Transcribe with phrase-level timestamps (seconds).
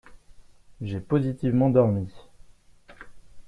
[0.81, 2.11] J’ai positivement dormi…